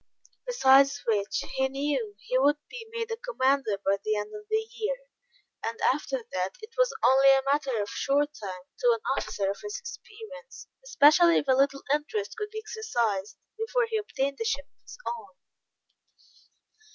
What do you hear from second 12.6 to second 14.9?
exercised, before he obtained a ship of